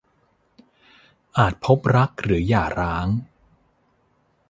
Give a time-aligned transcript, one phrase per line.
[1.37, 3.07] อาจพบรักหรือหย่าร้าง